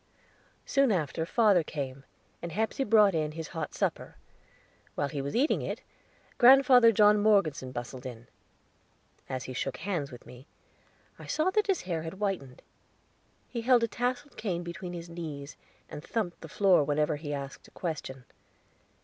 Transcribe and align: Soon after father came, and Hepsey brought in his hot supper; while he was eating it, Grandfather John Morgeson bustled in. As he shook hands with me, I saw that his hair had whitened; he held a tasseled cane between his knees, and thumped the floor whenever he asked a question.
Soon 0.65 0.91
after 0.91 1.27
father 1.27 1.63
came, 1.63 2.05
and 2.41 2.51
Hepsey 2.51 2.83
brought 2.83 3.13
in 3.13 3.33
his 3.33 3.49
hot 3.49 3.75
supper; 3.75 4.17
while 4.95 5.09
he 5.09 5.21
was 5.21 5.35
eating 5.35 5.61
it, 5.61 5.83
Grandfather 6.39 6.91
John 6.91 7.19
Morgeson 7.19 7.71
bustled 7.71 8.03
in. 8.07 8.25
As 9.29 9.43
he 9.43 9.53
shook 9.53 9.77
hands 9.77 10.11
with 10.11 10.25
me, 10.25 10.47
I 11.19 11.27
saw 11.27 11.51
that 11.51 11.67
his 11.67 11.81
hair 11.81 12.01
had 12.01 12.13
whitened; 12.15 12.63
he 13.47 13.61
held 13.61 13.83
a 13.83 13.87
tasseled 13.87 14.37
cane 14.37 14.63
between 14.63 14.93
his 14.93 15.07
knees, 15.07 15.55
and 15.87 16.03
thumped 16.03 16.41
the 16.41 16.49
floor 16.49 16.83
whenever 16.83 17.17
he 17.17 17.31
asked 17.31 17.67
a 17.67 17.71
question. 17.71 18.25